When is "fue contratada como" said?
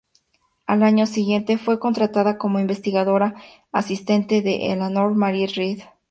1.59-2.59